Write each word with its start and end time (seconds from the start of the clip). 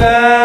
Yeah. 0.00 0.39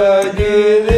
Hare 0.00 0.89